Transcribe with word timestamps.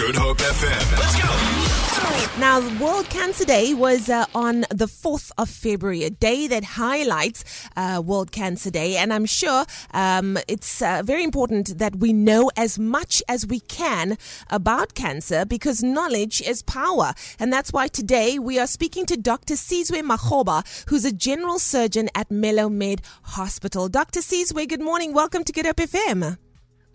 Good 0.00 0.16
Hope 0.16 0.38
FM. 0.38 0.98
Let's 0.98 1.20
go. 1.20 2.40
Now, 2.40 2.60
World 2.82 3.10
Cancer 3.10 3.44
Day 3.44 3.74
was 3.74 4.08
uh, 4.08 4.24
on 4.34 4.62
the 4.70 4.86
4th 4.86 5.30
of 5.36 5.50
February, 5.50 6.04
a 6.04 6.10
day 6.10 6.46
that 6.46 6.64
highlights 6.64 7.68
uh, 7.76 8.02
World 8.02 8.32
Cancer 8.32 8.70
Day. 8.70 8.96
And 8.96 9.12
I'm 9.12 9.26
sure 9.26 9.66
um, 9.90 10.38
it's 10.48 10.80
uh, 10.80 11.02
very 11.04 11.22
important 11.22 11.76
that 11.76 11.96
we 11.96 12.14
know 12.14 12.50
as 12.56 12.78
much 12.78 13.22
as 13.28 13.46
we 13.46 13.60
can 13.60 14.16
about 14.48 14.94
cancer 14.94 15.44
because 15.44 15.82
knowledge 15.82 16.40
is 16.40 16.62
power. 16.62 17.12
And 17.38 17.52
that's 17.52 17.70
why 17.70 17.88
today 17.88 18.38
we 18.38 18.58
are 18.58 18.66
speaking 18.66 19.04
to 19.04 19.18
Dr. 19.18 19.52
Sizwe 19.52 20.00
Makhoba, 20.00 20.64
who's 20.88 21.04
a 21.04 21.12
general 21.12 21.58
surgeon 21.58 22.08
at 22.14 22.30
Melomed 22.30 23.00
Hospital. 23.36 23.90
Dr. 23.90 24.20
Sizwe, 24.20 24.66
good 24.66 24.80
morning. 24.80 25.12
Welcome 25.12 25.44
to 25.44 25.52
Good 25.52 25.66
Hope 25.66 25.76
FM. 25.76 26.38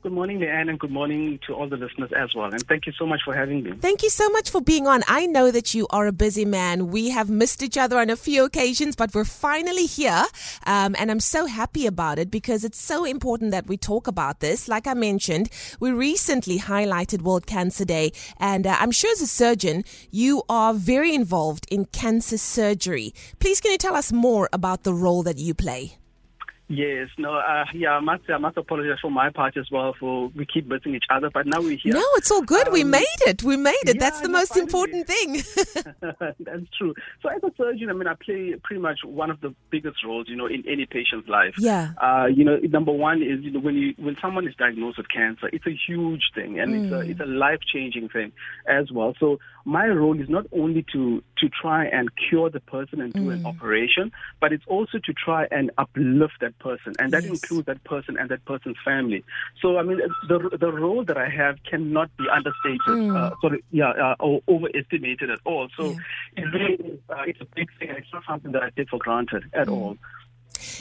Good 0.06 0.14
morning, 0.14 0.40
Leigh-Anne, 0.40 0.70
and 0.70 0.78
good 0.78 0.92
morning 0.92 1.40
to 1.48 1.56
all 1.56 1.68
the 1.68 1.78
listeners 1.78 2.12
as 2.16 2.36
well. 2.36 2.54
And 2.54 2.62
thank 2.68 2.86
you 2.86 2.94
so 2.94 3.08
much 3.08 3.22
for 3.26 3.34
having 3.34 3.64
me. 3.64 3.72
Thank 3.72 4.04
you 4.04 4.12
so 4.12 4.30
much 4.30 4.52
for 4.52 4.62
being 4.62 4.86
on. 4.86 5.02
I 5.08 5.26
know 5.26 5.50
that 5.50 5.74
you 5.74 5.88
are 5.90 6.06
a 6.06 6.12
busy 6.12 6.46
man. 6.46 6.90
We 6.90 7.10
have 7.10 7.28
missed 7.28 7.64
each 7.64 7.76
other 7.76 7.98
on 7.98 8.12
a 8.12 8.16
few 8.16 8.44
occasions, 8.44 8.96
but 8.96 9.16
we're 9.16 9.26
finally 9.26 9.88
here. 9.88 10.26
Um, 10.68 10.96
and 11.00 11.10
I'm 11.10 11.20
so 11.20 11.48
happy 11.48 11.88
about 11.88 12.20
it 12.20 12.30
because 12.30 12.64
it's 12.64 12.80
so 12.80 13.04
important 13.04 13.50
that 13.50 13.66
we 13.66 13.78
talk 13.78 14.06
about 14.06 14.42
this. 14.42 14.68
Like 14.68 14.86
I 14.86 14.94
mentioned, 14.94 15.50
we 15.80 15.92
recently 15.92 16.60
highlighted 16.60 17.24
World 17.24 17.48
Cancer 17.48 17.84
Day. 17.84 18.12
And 18.38 18.68
uh, 18.68 18.78
I'm 18.80 18.92
sure 18.92 19.12
as 19.12 19.22
a 19.22 19.28
surgeon, 19.28 19.86
you 20.12 20.44
are 20.48 20.76
very 20.76 21.16
involved 21.16 21.66
in 21.72 21.86
cancer 21.86 22.38
surgery. 22.38 23.12
Please, 23.40 23.60
can 23.60 23.72
you 23.72 23.80
tell 23.80 23.96
us 23.96 24.14
more 24.14 24.50
about 24.54 24.84
the 24.84 24.94
role 24.94 25.24
that 25.24 25.40
you 25.40 25.56
play? 25.56 25.98
Yes, 26.68 27.10
no, 27.20 27.36
uh, 27.36 27.66
yeah, 27.76 27.92
I 27.92 28.00
must, 28.00 28.24
I 28.28 28.38
must 28.40 28.58
apologize 28.58 28.98
for 29.00 29.12
my 29.12 29.30
part 29.30 29.56
as 29.56 29.70
well 29.72 29.94
for 30.00 30.30
we 30.30 30.48
keep 30.48 30.68
missing 30.68 30.96
each 30.96 31.04
other, 31.12 31.30
but 31.30 31.46
now 31.46 31.62
we're 31.62 31.78
here. 31.78 31.94
No, 31.94 32.04
it's 32.16 32.32
all 32.32 32.42
good. 32.42 32.70
we 32.72 32.82
Um, 32.82 32.90
made 32.90 33.06
it. 33.28 33.44
We 33.44 33.56
made 33.56 33.76
it. 33.86 33.96
yeah, 33.98 34.00
That's 34.00 34.22
the 34.22 34.28
no, 34.30 34.40
most 34.40 34.58
important 34.58 35.06
thing. 35.06 35.36
That's 36.02 36.66
true. 36.76 36.96
So 37.22 37.30
as 37.30 37.44
a 37.44 37.52
surgeon, 37.56 37.92
I 37.92 37.94
mean, 37.94 38.08
I 38.08 38.16
play 38.16 38.56
pretty 38.64 38.82
much 38.82 39.00
one 39.06 39.30
of 39.30 39.42
the 39.42 39.54
biggest 39.70 40.04
roles, 40.04 40.28
you 40.28 40.36
know, 40.36 40.48
in 40.48 40.64
any 40.68 40.88
patient's 40.88 41.30
life. 41.30 41.54
Yeah. 41.60 41.92
Uh, 42.02 42.26
you 42.26 42.44
know, 42.44 42.58
number 42.58 42.92
one 42.92 43.22
is 43.22 43.44
you 43.44 43.52
know 43.52 43.60
when 43.60 43.76
you 43.76 43.94
when 43.98 44.18
someone 44.20 44.48
is 44.48 44.56
diagnosed 44.56 44.98
with 44.98 45.08
cancer, 45.10 45.48
it's 45.54 45.68
a 45.68 45.78
huge 45.88 46.24
thing, 46.34 46.60
and 46.60 46.74
it's 46.74 46.92
a 46.94 47.00
it's 47.12 47.20
a 47.20 47.26
life 47.26 47.60
changing 47.72 48.10
thing 48.10 48.32
as 48.68 48.92
well. 48.92 49.14
So 49.20 49.38
my 49.66 49.86
role 49.88 50.20
is 50.20 50.30
not 50.30 50.46
only 50.52 50.84
to 50.94 51.22
to 51.38 51.50
try 51.50 51.86
and 51.86 52.10
cure 52.30 52.50
the 52.50 52.60
person 52.62 53.02
and 53.02 53.14
do 53.14 53.30
an 53.30 53.46
operation, 53.46 54.12
but 54.42 54.52
it's 54.54 54.64
also 54.68 54.98
to 55.04 55.14
try 55.14 55.48
and 55.52 55.72
uplift 55.78 56.34
that 56.42 56.58
person, 56.60 56.96
and 57.00 57.12
that 57.14 57.24
Yes. 57.24 57.34
includes 57.34 57.66
that 57.66 57.84
person 57.84 58.18
and 58.20 58.30
that 58.30 58.44
person's 58.46 58.78
family. 58.84 59.24
So 59.62 59.78
I 59.78 59.84
mean, 59.84 60.00
the 60.28 60.58
the 60.60 60.72
role 60.72 61.04
that 61.06 61.18
I 61.18 61.30
have 61.30 61.56
cannot 61.70 62.10
be 62.18 62.26
understated, 62.30 62.98
uh, 63.16 63.32
sorry, 63.42 63.64
yeah, 63.72 63.92
uh, 63.92 64.16
or 64.20 64.42
overestimated 64.48 65.30
at 65.30 65.40
all. 65.46 65.68
So 65.78 65.84
Yeah. 66.38 66.44
it 66.44 66.46
really 66.54 66.76
is, 66.94 67.00
uh, 67.10 67.24
it's 67.28 67.42
a 67.42 67.48
big 67.56 67.70
thing. 67.78 67.90
and 67.90 67.98
It's 67.98 68.14
not 68.14 68.24
something 68.28 68.52
that 68.54 68.64
I 68.64 68.70
take 68.76 68.90
for 68.90 69.00
granted 69.00 69.44
at 69.54 69.68
all. 69.70 69.98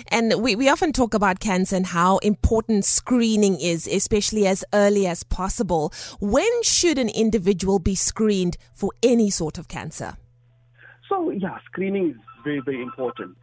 And 0.08 0.34
we, 0.40 0.54
we 0.56 0.68
often 0.68 0.92
talk 0.92 1.14
about 1.14 1.40
cancer 1.40 1.76
and 1.76 1.86
how 1.86 2.18
important 2.18 2.84
screening 2.84 3.58
is, 3.60 3.86
especially 3.86 4.46
as 4.46 4.64
early 4.72 5.06
as 5.06 5.22
possible. 5.24 5.92
When 6.20 6.62
should 6.62 6.98
an 6.98 7.08
individual 7.08 7.78
be 7.80 7.94
screened 7.94 8.56
for 8.72 8.90
any 9.02 9.30
sort 9.30 9.58
of 9.58 9.68
cancer? 9.68 10.16
So 11.14 11.30
yeah, 11.30 11.58
screening 11.66 12.10
is 12.10 12.16
very 12.42 12.60
very 12.60 12.82
important. 12.82 13.36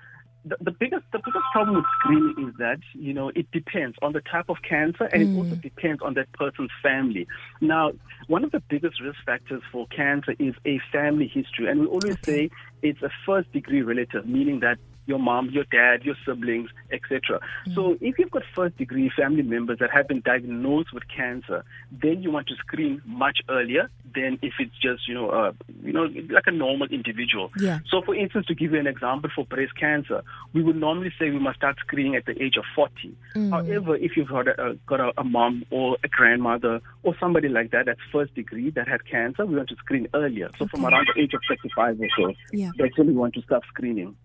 The, 0.44 0.58
the 0.60 0.72
biggest 0.72 1.04
the 1.14 1.20
biggest 1.20 1.46
problem 1.54 1.78
with 1.78 1.86
screening 2.00 2.50
is 2.50 2.56
that 2.58 2.80
you 2.94 3.14
know 3.14 3.32
it 3.34 3.50
depends 3.52 3.96
on 4.02 4.12
the 4.12 4.22
type 4.22 4.50
of 4.50 4.58
cancer 4.68 5.06
and 5.06 5.22
it 5.22 5.30
mm. 5.30 5.38
also 5.38 5.56
depends 5.56 6.02
on 6.02 6.16
that 6.16 6.30
person's 6.34 6.72
family. 6.84 7.28
Now, 7.62 7.92
one 8.28 8.44
of 8.44 8.52
the 8.52 8.62
biggest 8.70 9.00
risk 9.00 9.20
factors 9.26 9.62
for 9.72 9.88
cancer 9.88 10.36
is 10.38 10.54
a 10.66 10.82
family 10.92 11.28
history, 11.34 11.70
and 11.70 11.80
we 11.80 11.86
always 11.88 12.18
say 12.26 12.50
it's 12.82 13.02
a 13.04 13.12
first 13.26 13.52
degree 13.54 13.84
relative, 13.84 14.26
meaning 14.26 14.60
that 14.62 14.78
your 15.06 15.20
mom, 15.20 15.50
your 15.50 15.66
dad, 15.66 16.04
your 16.04 16.16
siblings, 16.26 16.70
etc. 16.92 17.40
So 17.74 17.98
if 18.02 18.18
you've 18.20 18.32
got 18.32 18.44
first 18.56 18.78
degree 18.78 19.12
family 19.16 19.44
members 19.44 19.80
that 19.80 19.90
have 19.92 20.08
been 20.08 20.22
diagnosed 20.22 20.94
with 20.94 21.04
cancer, 21.08 21.64
then 21.92 22.22
you 22.22 22.32
want 22.32 22.48
to 22.48 22.56
screen 22.56 23.02
much 23.06 23.40
earlier 23.50 23.90
than 24.14 24.38
if 24.42 24.54
it's 24.60 24.76
just 24.82 25.08
you 25.08 25.14
know 25.14 25.30
uh, 25.30 25.52
you 25.84 25.94
know 25.94 26.08
like 26.30 26.48
a 26.48 26.52
normal 26.52 26.88
individual. 26.88 27.52
Yeah. 27.60 27.80
So 27.90 28.02
for 28.02 28.16
instance, 28.16 28.46
to 28.48 28.56
give 28.56 28.72
you 28.74 28.80
an 28.80 28.88
example 28.88 29.30
for 29.34 29.46
breast 29.46 29.76
cancer, 29.80 30.24
we 30.54 30.64
would 30.64 30.76
normally 30.76 31.12
say 31.20 31.30
we 31.30 31.40
must 31.40 31.58
start 31.58 31.78
screening 31.80 32.16
at 32.16 32.26
the 32.26 32.42
age 32.42 32.58
of 32.58 32.64
40. 32.76 33.16
However, 33.52 33.96
if 33.96 34.18
you've 34.18 34.28
got 34.30 34.48
a, 34.48 34.78
got 34.86 35.00
a, 35.00 35.12
a 35.18 35.24
mom 35.24 35.64
or 35.70 35.98
a 36.04 36.08
grandmother 36.08 36.82
or 37.04 37.16
somebody 37.20 37.48
like 37.48 37.72
that 37.72 37.86
that's 37.86 38.00
first 38.12 38.34
degree 38.36 38.70
that 38.72 38.88
had 38.88 39.06
cancer, 39.06 39.46
we 39.46 39.56
want 39.56 39.70
to 39.70 39.76
screen 39.76 40.08
earlier. 40.14 40.50
So 40.58 40.68
from 40.68 40.86
around 40.86 41.08
the 41.14 41.22
age 41.22 41.34
of 41.34 41.42
35 41.48 42.02
or 42.02 42.08
so, 42.18 42.34
Yeah. 42.52 42.72
that's 42.78 42.98
when 42.98 43.08
we 43.08 43.14
want 43.14 43.34
to 43.36 43.42
start 43.42 43.64
screening. 43.70 44.16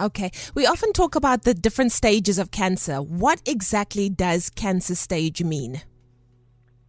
Okay. 0.00 0.30
We 0.54 0.66
often 0.66 0.92
talk 0.92 1.14
about 1.14 1.42
the 1.42 1.54
different 1.54 1.92
stages 1.92 2.38
of 2.38 2.50
cancer. 2.50 3.00
What 3.00 3.40
exactly 3.46 4.08
does 4.08 4.50
cancer 4.50 4.94
stage 4.94 5.42
mean? 5.42 5.82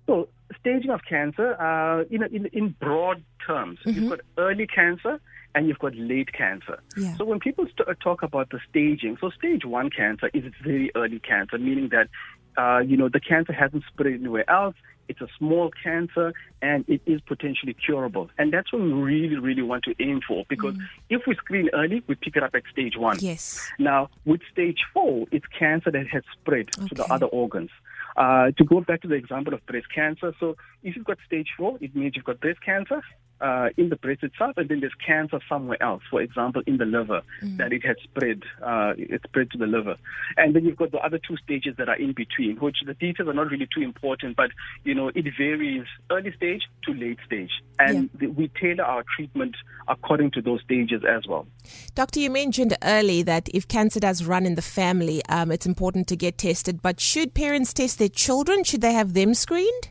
So, 0.08 0.30
staging 0.60 0.92
of 0.92 1.02
cancer, 1.08 1.60
uh, 1.62 2.06
you 2.10 2.20
know, 2.20 2.28
in, 2.32 2.48
in 2.48 2.76
broad 2.80 3.24
terms, 3.46 3.80
you've 3.86 4.10
got 4.10 4.20
early 4.38 4.68
cancer 4.68 5.20
and 5.54 5.68
you've 5.68 5.80
got 5.80 5.96
late 5.96 6.34
cancer. 6.34 6.80
Yeah. 6.98 7.16
So, 7.18 7.26
when 7.26 7.40
people 7.40 7.66
st- 7.66 8.00
talk 8.02 8.24
about 8.24 8.50
the 8.50 8.60
staging, 8.70 9.18
so 9.22 9.30
stage 9.30 9.66
one 9.66 9.90
cancer 9.90 10.30
is 10.34 10.44
very 10.64 10.92
early 10.96 11.20
cancer, 11.20 11.58
meaning 11.58 11.90
that, 11.90 12.10
uh, 12.58 12.80
you 12.80 12.98
know, 12.98 13.10
the 13.10 13.20
cancer 13.20 13.54
hasn't 13.54 13.84
spread 13.92 14.14
anywhere 14.14 14.50
else. 14.50 14.76
It's 15.08 15.22
a 15.22 15.28
small 15.38 15.72
cancer 15.84 16.34
and 16.62 16.84
it 16.88 17.02
is 17.06 17.22
potentially 17.22 17.76
curable. 17.76 18.30
And 18.38 18.52
that's 18.52 18.74
what 18.74 18.82
we 18.82 18.92
really, 18.92 19.36
really 19.36 19.62
want 19.62 19.84
to 19.84 19.94
aim 20.00 20.22
for 20.28 20.46
because 20.50 20.76
if 21.10 21.22
we 21.28 21.36
screen 21.36 21.70
early, 21.74 22.04
we 22.08 22.16
pick 22.16 22.36
it 22.36 22.44
up 22.44 22.56
at 22.56 22.64
stage 22.72 22.98
one. 22.98 23.18
Yes. 23.20 23.62
Now, 23.78 24.10
with 24.26 24.42
stage 24.52 24.80
four, 24.94 25.28
it's 25.32 25.46
cancer 25.58 25.92
that 25.92 26.08
has 26.08 26.24
spread 26.40 26.72
to 26.72 26.96
the 26.96 27.06
other 27.06 27.28
organs. 27.28 27.70
Uh, 28.18 28.52
to 28.58 28.64
go 28.64 28.80
back 28.80 29.02
to 29.02 29.08
the 29.08 29.16
example 29.16 29.54
of 29.54 29.64
breast 29.66 29.88
cancer, 29.94 30.34
so 30.40 30.56
if 30.84 30.96
you've 30.96 31.06
got 31.06 31.18
stage 31.26 31.50
four, 31.58 31.78
it 31.82 31.94
means 31.96 32.16
you've 32.16 32.24
got 32.24 32.40
breast 32.40 32.62
cancer 32.62 33.02
uh, 33.42 33.70
in 33.78 33.90
the 33.90 33.96
breast 33.96 34.24
itself, 34.24 34.54
and 34.58 34.70
then 34.70 34.80
there's 34.80 34.94
cancer 35.06 35.40
somewhere 35.48 35.82
else. 35.82 36.02
For 36.10 36.22
example, 36.22 36.62
in 36.66 36.78
the 36.78 36.86
liver, 36.86 37.22
that 37.58 37.74
it 37.74 37.86
has 37.86 37.98
spread, 38.04 38.44
uh, 38.64 38.94
it 38.98 39.22
spread 39.26 39.52
to 39.52 39.58
the 39.58 39.68
liver, 39.68 39.98
and 40.38 40.56
then 40.56 40.66
you've 40.66 40.78
got 40.78 40.92
the 40.92 41.00
other 41.00 41.20
two 41.20 41.38
stages 41.38 41.76
that 41.78 41.90
are 41.90 41.98
in 41.98 42.14
between, 42.14 42.58
which 42.58 42.78
the 42.86 42.94
details 42.94 43.30
are 43.30 43.34
not 43.34 43.50
really 43.50 43.68
too 43.74 43.82
important, 43.82 44.36
but 44.36 44.52
you 44.84 44.94
know 44.94 45.10
it 45.10 45.26
varies 45.38 45.86
early 46.12 46.34
stage 46.36 46.64
to 46.84 46.94
late 46.94 47.20
stage, 47.26 47.52
and 47.80 48.10
the, 48.16 48.28
we 48.28 48.50
tailor 48.60 48.84
our 48.84 49.04
treatment 49.16 49.56
according 49.88 50.32
to 50.32 50.42
those 50.42 50.62
stages 50.62 51.04
as 51.08 51.28
well. 51.28 51.48
Doctor, 51.94 52.20
you 52.20 52.30
mentioned 52.30 52.76
early 52.84 53.24
that 53.24 53.50
if 53.54 53.68
cancer 53.68 54.00
does 54.00 54.24
run 54.24 54.46
in 54.46 54.56
the 54.56 54.62
family, 54.62 55.24
um, 55.26 55.52
it's 55.52 55.66
important 55.66 56.08
to 56.08 56.16
get 56.16 56.38
tested. 56.38 56.82
But 56.82 57.00
should 57.00 57.34
parents 57.34 57.74
test 57.74 58.00
their 58.00 58.10
children? 58.10 58.64
Should 58.64 58.82
they 58.82 58.94
have 58.94 59.14
them 59.14 59.34
screened? 59.34 59.90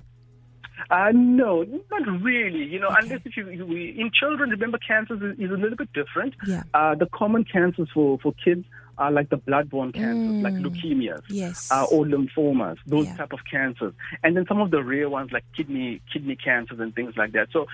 Uh, 0.91 1.11
no, 1.15 1.62
not 1.91 2.22
really. 2.22 2.65
You 2.65 2.81
know, 2.81 2.89
unless 3.00 3.21
if 3.25 3.37
you, 3.37 3.49
you 3.49 3.65
in 4.00 4.11
children, 4.12 4.50
remember 4.50 4.78
cancers 4.78 5.21
is, 5.22 5.39
is 5.39 5.50
a 5.50 5.55
little 5.55 5.77
bit 5.77 5.93
different. 5.93 6.34
Yeah. 6.47 6.62
Uh, 6.72 6.95
the 6.95 7.06
common 7.06 7.45
cancers 7.45 7.89
for, 7.93 8.19
for 8.19 8.34
kids 8.45 8.65
are 8.99 9.10
like 9.10 9.28
the 9.31 9.37
blood-borne 9.37 9.93
cancers, 9.93 10.37
like 10.41 10.55
leukemias, 10.59 11.22
Yes. 11.28 11.69
uh, 11.71 11.84
or 11.84 12.05
lymphomas, 12.05 12.77
those 12.87 13.06
Yeah. 13.06 13.16
type 13.16 13.32
of 13.32 13.41
cancers, 13.50 13.93
and 14.22 14.37
then 14.37 14.47
some 14.47 14.60
of 14.60 14.71
the 14.71 14.82
rare 14.82 15.09
ones 15.09 15.32
like 15.32 15.44
kidney 15.56 16.00
kidney 16.12 16.37
cancers 16.37 16.81
and 16.81 16.94
things 16.94 17.16
like 17.16 17.33
that. 17.33 17.49
So 17.53 17.66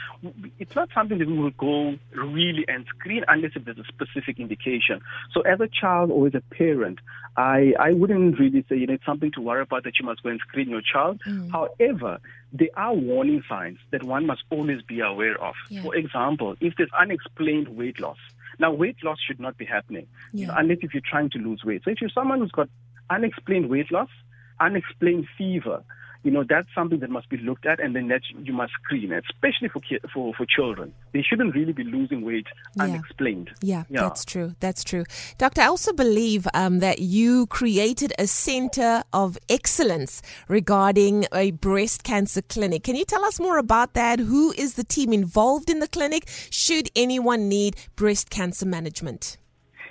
it's 0.59 0.75
not 0.75 0.88
something 0.94 1.19
that 1.19 1.28
we 1.28 1.38
will 1.38 1.50
go 1.59 1.97
really 2.14 2.64
and 2.69 2.84
screen 2.86 3.25
unless 3.28 3.53
if 3.56 3.64
there's 3.64 3.78
a 3.78 3.84
specific 3.84 4.38
indication. 4.38 5.00
So 5.32 5.41
as 5.42 5.60
a 5.60 5.69
child 5.69 6.10
or 6.10 6.26
as 6.26 6.34
a 6.34 6.42
parent, 6.54 6.98
I 7.36 7.75
I 7.78 7.92
wouldn't 7.92 8.38
really 8.38 8.64
say 8.69 8.76
you 8.76 8.86
know 8.86 8.94
it's 8.94 9.06
something 9.06 9.30
to 9.32 9.41
worry 9.41 9.62
about 9.62 9.84
that 9.84 9.98
you 9.98 10.04
must 10.06 10.22
go 10.22 10.30
and 10.30 10.41
screen 10.41 10.68
your 10.71 10.83
child. 10.83 11.21
However, 11.53 12.18
there 12.53 12.68
are 12.77 12.95
warning 12.95 13.42
signs 13.48 13.78
that 13.92 14.03
one 14.03 14.27
must 14.27 14.42
always 14.50 14.83
be 14.83 15.00
aware 15.00 15.41
of. 15.42 15.54
Yeah. 15.68 15.83
For 15.83 15.95
example, 15.95 16.56
if 16.60 16.74
there's 16.77 16.91
unexplained 16.98 17.68
weight 17.68 18.00
loss. 18.00 18.18
Now, 18.60 18.71
weight 18.72 19.03
loss 19.03 19.18
should 19.27 19.41
not 19.41 19.57
be 19.57 19.65
happening 19.65 20.07
you 20.33 20.47
know, 20.47 20.54
unless 20.57 20.78
if 20.83 20.92
you're 20.92 21.03
trying 21.04 21.30
to 21.30 21.39
lose 21.39 21.65
weight. 21.65 21.83
So 21.84 21.91
if 21.91 22.01
you're 22.01 22.10
someone 22.10 22.41
who's 22.41 22.51
got 22.51 22.68
unexplained 23.09 23.71
weight 23.71 23.91
loss, 23.91 24.10
unexplained 24.60 25.27
fever, 25.36 25.83
you 26.22 26.31
know, 26.31 26.45
that's 26.49 26.69
something 26.75 27.01
that 27.01 27.11
must 27.11 27.28
be 27.31 27.39
looked 27.39 27.65
at 27.67 27.81
and 27.81 27.97
then 27.97 28.09
that 28.09 28.22
you 28.43 28.53
must 28.53 28.72
screen, 28.83 29.13
especially 29.13 29.69
for 29.69 29.81
ki- 29.81 30.01
for 30.13 30.34
for 30.34 30.45
children. 30.47 30.93
They 31.13 31.22
shouldn't 31.22 31.55
really 31.55 31.72
be 31.72 31.84
losing 31.84 32.22
weight 32.22 32.47
Yeah. 32.77 32.84
unexplained. 32.84 33.51
Yeah, 33.63 33.84
that's 33.89 34.25
true. 34.25 34.55
That's 34.61 34.84
true. 34.84 35.05
Doctor, 35.39 35.63
I 35.63 35.67
also 35.67 35.93
believe 35.93 36.47
um, 36.55 36.81
that 36.81 36.99
you 36.99 37.47
created 37.47 38.13
a 38.19 38.27
center 38.27 39.03
of 39.13 39.39
excellence 39.49 40.21
regarding 40.49 41.27
a 41.33 41.53
breast 41.53 42.05
cancer 42.05 42.43
clinic. 42.43 42.83
Can 42.84 42.97
you 42.97 43.05
tell 43.05 43.25
us 43.25 43.41
more 43.41 43.59
about 43.59 43.95
that? 43.95 44.19
Who 44.19 44.53
is 44.59 44.75
the 44.75 44.84
team 44.84 45.13
involved 45.13 45.71
in 45.71 45.81
the 45.81 45.89
clinic? 45.89 46.28
Should 46.51 46.91
anyone 46.95 47.49
need 47.49 47.77
breast 47.97 48.28
cancer 48.31 48.67
management? 48.67 49.39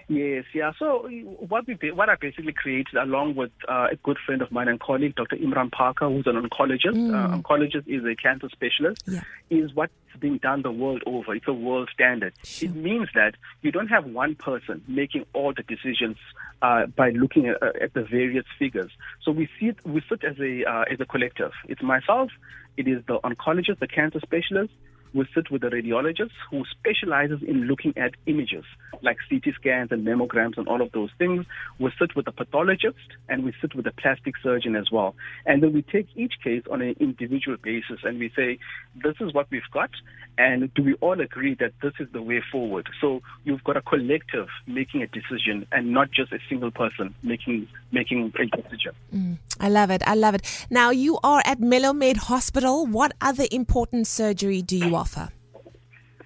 Yes, 0.09 0.45
yeah. 0.55 0.71
So 0.79 1.07
what 1.37 1.67
we 1.67 1.77
what 1.91 2.09
I 2.09 2.15
basically 2.15 2.51
created, 2.51 2.95
along 2.95 3.35
with 3.35 3.51
uh, 3.67 3.89
a 3.91 3.95
good 3.97 4.17
friend 4.25 4.41
of 4.41 4.51
mine 4.51 4.67
and 4.67 4.79
colleague, 4.79 5.15
Dr. 5.15 5.35
Imran 5.35 5.71
Parker, 5.71 6.09
who's 6.09 6.25
an 6.25 6.35
oncologist. 6.35 6.95
Mm. 6.95 7.13
Uh, 7.13 7.37
oncologist 7.37 7.87
is 7.87 8.03
a 8.03 8.15
cancer 8.15 8.49
specialist. 8.51 9.03
Yeah. 9.05 9.21
Is 9.51 9.71
what's 9.75 9.93
being 10.19 10.39
done 10.39 10.63
the 10.63 10.71
world 10.71 11.03
over. 11.05 11.35
It's 11.35 11.47
a 11.47 11.53
world 11.53 11.89
standard. 11.93 12.33
Sure. 12.43 12.69
It 12.69 12.75
means 12.75 13.09
that 13.13 13.35
you 13.61 13.71
don't 13.71 13.87
have 13.87 14.05
one 14.05 14.33
person 14.33 14.83
making 14.87 15.25
all 15.33 15.53
the 15.53 15.61
decisions 15.63 16.17
uh, 16.63 16.87
by 16.87 17.11
looking 17.11 17.47
at, 17.47 17.61
uh, 17.61 17.71
at, 17.79 17.93
the 17.93 18.03
various 18.03 18.45
figures. 18.57 18.91
So 19.23 19.31
we 19.31 19.47
see 19.59 19.67
it, 19.67 19.77
we 19.85 20.01
sit 20.09 20.23
as 20.23 20.39
a 20.39 20.65
uh, 20.65 20.85
as 20.91 20.99
a 20.99 21.05
collective. 21.05 21.51
It's 21.67 21.83
myself. 21.83 22.31
It 22.77 22.87
is 22.87 23.03
the 23.05 23.19
oncologist, 23.19 23.77
the 23.79 23.87
cancer 23.87 24.19
specialist 24.21 24.73
we 25.13 25.27
sit 25.33 25.49
with 25.49 25.63
a 25.63 25.67
radiologist 25.67 26.31
who 26.49 26.63
specializes 26.71 27.41
in 27.41 27.63
looking 27.63 27.93
at 27.97 28.11
images 28.25 28.63
like 29.01 29.17
CT 29.29 29.53
scans 29.55 29.91
and 29.91 30.05
mammograms 30.05 30.57
and 30.57 30.67
all 30.67 30.81
of 30.81 30.91
those 30.91 31.09
things. 31.17 31.45
We 31.79 31.91
sit 31.99 32.15
with 32.15 32.27
a 32.27 32.31
pathologist 32.31 32.97
and 33.27 33.43
we 33.43 33.53
sit 33.61 33.75
with 33.75 33.87
a 33.87 33.91
plastic 33.91 34.35
surgeon 34.43 34.75
as 34.75 34.91
well. 34.91 35.15
And 35.45 35.63
then 35.63 35.73
we 35.73 35.81
take 35.81 36.07
each 36.15 36.33
case 36.43 36.63
on 36.71 36.81
an 36.81 36.95
individual 36.99 37.57
basis 37.61 37.99
and 38.03 38.19
we 38.19 38.31
say, 38.35 38.59
this 39.03 39.15
is 39.19 39.33
what 39.33 39.47
we've 39.49 39.61
got. 39.71 39.89
And 40.37 40.73
do 40.73 40.83
we 40.83 40.93
all 40.95 41.19
agree 41.19 41.55
that 41.55 41.73
this 41.81 41.93
is 41.99 42.07
the 42.13 42.21
way 42.21 42.41
forward? 42.51 42.87
So 43.01 43.21
you've 43.43 43.63
got 43.63 43.75
a 43.75 43.81
collective 43.81 44.47
making 44.67 45.01
a 45.01 45.07
decision 45.07 45.67
and 45.71 45.91
not 45.91 46.11
just 46.11 46.31
a 46.31 46.39
single 46.47 46.71
person 46.71 47.13
making 47.23 47.67
making 47.91 48.31
a 48.39 48.45
decision. 48.45 48.93
Mm, 49.13 49.37
I 49.59 49.67
love 49.67 49.89
it. 49.91 50.01
I 50.05 50.15
love 50.15 50.35
it. 50.35 50.67
Now 50.69 50.91
you 50.91 51.19
are 51.23 51.41
at 51.45 51.59
Melomed 51.59 52.17
Hospital. 52.17 52.85
What 52.85 53.13
other 53.19 53.45
important 53.51 54.07
surgery 54.07 54.61
do 54.61 54.77
you 54.77 54.95
offer? 54.99 55.29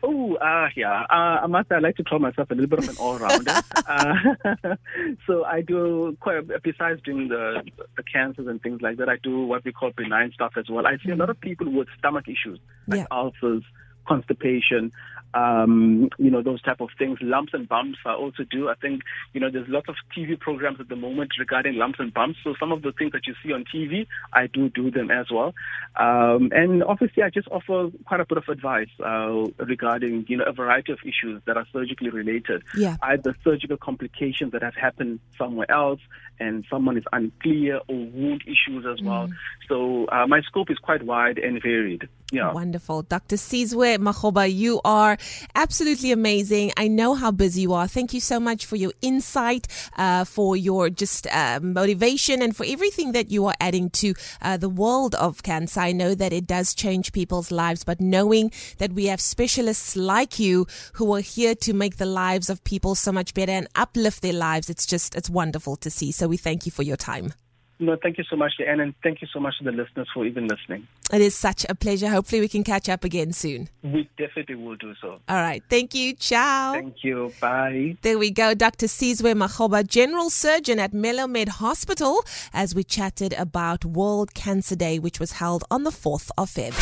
Oh, 0.06 0.36
uh, 0.36 0.68
yeah. 0.76 1.04
Uh, 1.10 1.40
I 1.44 1.48
must 1.48 1.72
I 1.72 1.80
like 1.80 1.96
to 1.96 2.04
call 2.04 2.20
myself 2.20 2.52
a 2.52 2.56
little 2.56 2.70
bit 2.70 2.80
of 2.80 2.90
an 2.90 2.98
all-rounder. 2.98 3.62
uh, 3.88 4.76
so 5.28 5.46
I 5.46 5.62
do 5.62 6.18
quite. 6.20 6.44
Besides 6.62 7.02
doing 7.04 7.30
the 7.30 7.64
the 7.96 8.04
cancers 8.04 8.48
and 8.48 8.62
things 8.62 8.82
like 8.82 8.98
that, 8.98 9.08
I 9.08 9.16
do 9.24 9.46
what 9.46 9.64
we 9.64 9.72
call 9.72 9.92
benign 9.96 10.32
stuff 10.34 10.54
as 10.58 10.70
well. 10.70 10.86
I 10.86 10.98
see 11.04 11.12
a 11.12 11.16
lot 11.16 11.30
of 11.30 11.40
people 11.40 11.72
with 11.72 11.88
stomach 11.98 12.26
issues, 12.28 12.60
like 12.88 13.00
yeah. 13.00 13.06
ulcers, 13.12 13.64
constipation, 14.06 14.92
um, 15.34 16.10
you 16.18 16.30
know, 16.30 16.42
those 16.42 16.62
type 16.62 16.82
of 16.82 16.90
things. 16.98 17.18
Lumps 17.22 17.54
and 17.54 17.68
bumps 17.68 18.00
I 18.06 18.14
also 18.14 18.44
do. 18.44 18.70
I 18.70 18.76
think, 18.76 19.02
you 19.34 19.42
know, 19.42 19.50
there's 19.50 19.68
lots 19.68 19.90
of 19.90 19.96
TV 20.16 20.40
programs 20.40 20.80
at 20.80 20.90
the 20.90 20.96
moment 20.96 21.32
regarding 21.40 21.76
lumps 21.76 22.00
and 22.00 22.14
bumps. 22.14 22.40
So 22.44 22.54
some 22.60 22.72
of 22.72 22.82
the 22.82 22.92
things 22.92 23.12
that 23.14 23.26
you 23.26 23.34
see 23.44 23.52
on 23.52 23.66
TV, 23.74 24.08
I 24.32 24.48
do 24.48 24.70
do 24.70 24.92
them 24.92 25.10
as 25.10 25.28
well. 25.32 25.54
Um, 25.96 26.52
and 26.52 26.84
obviously, 26.84 27.24
I 27.24 27.30
just 27.30 27.48
offer 27.50 27.90
quite 28.06 28.20
a 28.20 28.26
bit 28.26 28.38
of 28.38 28.48
advice 28.48 28.90
uh, 29.04 29.46
regarding, 29.58 30.26
you 30.28 30.38
know, 30.38 30.46
a 30.46 30.54
variety 30.54 30.92
of 30.92 31.00
issues 31.04 31.42
that 31.46 31.58
are 31.58 31.66
surgically 31.74 32.10
related. 32.10 32.64
Yeah. 32.78 32.98
Either 33.02 33.36
surgical 33.44 33.78
complications 33.78 34.52
that 34.52 34.62
have 34.62 34.76
happened 34.76 35.20
somewhere 35.38 35.70
else 35.72 36.00
and 36.40 36.66
someone 36.70 36.98
is 36.98 37.04
unclear 37.12 37.78
or 37.88 37.96
wound 37.96 38.44
issues 38.46 38.86
as 38.86 39.04
well. 39.04 39.28
Mm. 39.28 39.34
So 39.68 40.06
uh, 40.08 40.28
my 40.28 40.42
scope 40.42 40.70
is 40.70 40.78
quite 40.78 41.04
wide 41.04 41.38
and 41.38 41.62
varied. 41.62 42.08
Yeah. 42.34 42.52
Wonderful. 42.52 43.04
Dr. 43.04 43.36
Sizwe 43.36 43.98
Makhoba, 44.00 44.52
you 44.52 44.82
are 44.84 45.18
absolutely 45.54 46.12
amazing. 46.12 46.72
I 46.76 46.88
know 46.88 47.14
how 47.14 47.30
busy 47.30 47.62
you 47.62 47.74
are. 47.74 47.88
Thank 47.88 48.12
you 48.12 48.20
so 48.20 48.40
much 48.40 48.66
for 48.66 48.76
your 48.76 48.92
insight, 49.04 49.68
uh, 49.98 50.26
for 50.26 50.58
your 50.58 50.90
just 50.90 51.28
uh, 51.28 51.60
motivation, 51.62 52.42
and 52.42 52.58
for 52.58 52.66
everything 52.68 53.12
that 53.12 53.30
you 53.30 53.46
are 53.46 53.54
adding 53.60 53.92
to 53.92 54.16
uh, 54.42 54.58
the 54.58 54.68
world 54.68 55.14
of 55.14 55.44
cancer. 55.44 55.80
I 55.82 55.92
know 55.92 56.16
that 56.16 56.34
it 56.34 56.48
does 56.48 56.74
change 56.74 57.14
people's 57.14 57.52
lives, 57.52 57.84
but 57.84 58.02
knowing 58.02 58.52
that 58.80 58.94
we 58.94 59.06
have 59.06 59.22
specialists 59.22 59.96
like 59.96 60.40
you 60.40 60.66
who 60.94 61.14
are 61.14 61.22
here 61.22 61.54
to 61.54 61.72
make 61.72 61.98
the 61.98 62.08
lives 62.08 62.50
of 62.50 62.64
people 62.64 62.96
so 62.96 63.12
much 63.12 63.36
better 63.36 63.52
and 63.52 63.68
uplift 63.76 64.24
their 64.24 64.34
lives, 64.34 64.72
it's 64.72 64.88
just, 64.88 65.14
it's 65.14 65.30
wonderful 65.30 65.76
to 65.76 65.92
see. 65.92 66.12
So 66.12 66.28
we 66.28 66.38
thank 66.38 66.66
you 66.66 66.72
for 66.72 66.82
your 66.82 66.98
time. 66.98 67.34
No, 67.80 67.98
thank 68.02 68.18
you 68.18 68.24
so 68.24 68.36
much, 68.36 68.54
Leigh-Anne, 68.60 68.80
and 68.80 68.94
thank 69.04 69.22
you 69.22 69.28
so 69.34 69.40
much 69.40 69.58
to 69.58 69.64
the 69.64 69.72
listeners 69.72 70.08
for 70.14 70.26
even 70.26 70.48
listening. 70.48 70.88
It 71.12 71.22
is 71.22 71.36
such 71.36 71.66
a 71.68 71.76
pleasure. 71.76 72.08
Hopefully, 72.08 72.40
we 72.40 72.48
can 72.48 72.64
catch 72.64 72.88
up 72.88 73.04
again 73.04 73.34
soon. 73.34 73.68
We 73.82 74.08
definitely 74.18 74.56
will 74.56 74.76
do 74.76 74.94
so. 75.02 75.20
All 75.28 75.36
right. 75.36 75.62
Thank 75.70 75.94
you. 75.94 76.14
Ciao. 76.14 76.74
Thank 76.74 77.04
you. 77.04 77.34
Bye. 77.42 77.98
There 78.02 78.18
we 78.18 78.32
go. 78.32 78.54
Dr. 78.54 78.86
Sizwe 78.86 79.34
Makhoba, 79.34 79.86
General 79.86 80.30
Surgeon 80.30 80.80
at 80.80 80.94
Melomed 80.94 81.50
Hospital, 81.50 82.24
as 82.54 82.74
we 82.74 82.84
chatted 82.84 83.34
about 83.34 83.84
World 83.84 84.34
Cancer 84.34 84.76
Day, 84.76 85.00
which 85.00 85.20
was 85.20 85.34
held 85.34 85.66
on 85.70 85.84
the 85.84 85.92
4th 85.92 86.32
of 86.38 86.50
Feb. 86.50 86.74